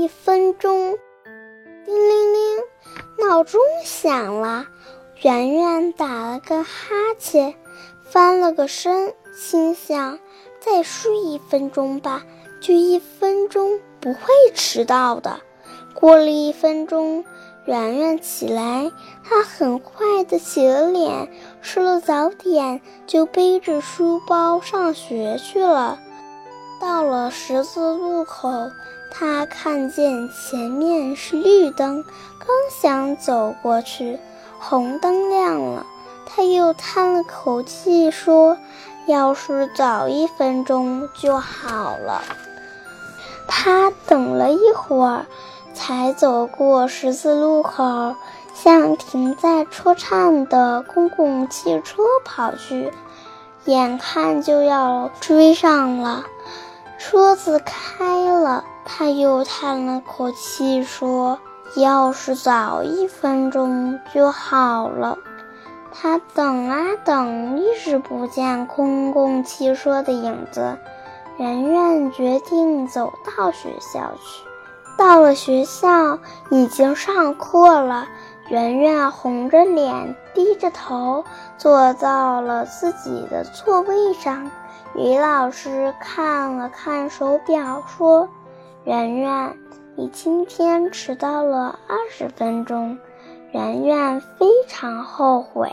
[0.00, 0.96] 一分钟。
[1.84, 2.58] 叮铃铃，
[3.18, 4.66] 闹钟响了。
[5.20, 7.54] 圆圆打了个哈欠，
[8.02, 10.18] 翻了个身，心想：
[10.58, 12.22] 再睡一分钟吧，
[12.62, 14.20] 就一分钟，不会
[14.54, 15.42] 迟到的。
[15.92, 17.26] 过了一分钟，
[17.66, 18.90] 圆圆起来，
[19.22, 21.30] 她很快的洗了脸，
[21.60, 25.98] 吃了早点，就背着书包上学去了。
[27.10, 28.70] 到了十字路口，
[29.10, 32.04] 他看见前面是绿灯，
[32.38, 34.20] 刚想走过去。
[34.60, 35.84] 红灯亮了，
[36.24, 38.56] 他又叹了口气，说
[39.08, 42.22] ：“要是早一分钟就好了。”
[43.48, 45.26] 他等了一会儿，
[45.74, 48.14] 才走过十字路口，
[48.54, 52.92] 向停在车站的公共汽车跑去，
[53.64, 56.22] 眼看就要追上了。
[57.00, 61.38] 车子开了，他又叹了口气，说。
[61.76, 65.16] 要是早一分钟就好了。
[65.92, 70.76] 他等啊等，一直不见公共汽车的影子。
[71.38, 74.44] 圆圆决定走到学校去。
[74.98, 76.18] 到了学校，
[76.50, 78.08] 已经上课了。
[78.50, 81.24] 圆圆红着脸，低着头，
[81.56, 84.50] 坐到了自己的座位上。
[84.96, 88.28] 于老师看了看手表，说
[88.82, 89.56] ：“圆圆。”
[89.94, 92.98] 你今天迟到了二十分钟，
[93.52, 95.72] 圆圆非常后悔。